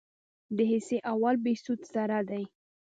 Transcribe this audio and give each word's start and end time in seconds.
د 0.55 0.59
حصه 0.71 0.97
اول 1.11 1.35
بهسود 1.43 1.79
سړه 1.91 2.19
ده 2.29 2.41